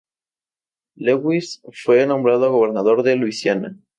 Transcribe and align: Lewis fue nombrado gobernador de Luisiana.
Lewis 0.95 1.61
fue 1.71 2.07
nombrado 2.07 2.51
gobernador 2.51 3.03
de 3.03 3.17
Luisiana. 3.17 3.77